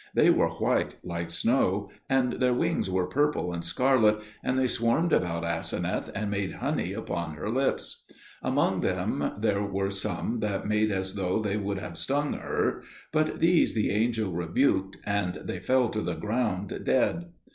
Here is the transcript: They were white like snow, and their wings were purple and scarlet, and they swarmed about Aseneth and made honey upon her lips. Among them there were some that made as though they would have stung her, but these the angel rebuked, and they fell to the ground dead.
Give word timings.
They 0.15 0.31
were 0.31 0.49
white 0.49 0.95
like 1.03 1.29
snow, 1.29 1.91
and 2.09 2.33
their 2.39 2.55
wings 2.55 2.89
were 2.89 3.05
purple 3.05 3.53
and 3.53 3.63
scarlet, 3.63 4.17
and 4.43 4.57
they 4.57 4.65
swarmed 4.65 5.13
about 5.13 5.43
Aseneth 5.43 6.09
and 6.15 6.31
made 6.31 6.53
honey 6.55 6.91
upon 6.93 7.35
her 7.35 7.51
lips. 7.51 8.03
Among 8.41 8.79
them 8.81 9.33
there 9.37 9.61
were 9.63 9.91
some 9.91 10.39
that 10.39 10.65
made 10.67 10.89
as 10.91 11.13
though 11.13 11.37
they 11.37 11.57
would 11.57 11.77
have 11.77 11.99
stung 11.99 12.33
her, 12.33 12.81
but 13.11 13.37
these 13.37 13.75
the 13.75 13.91
angel 13.91 14.31
rebuked, 14.33 14.97
and 15.05 15.35
they 15.43 15.59
fell 15.59 15.87
to 15.89 16.01
the 16.01 16.15
ground 16.15 16.79
dead. 16.83 17.25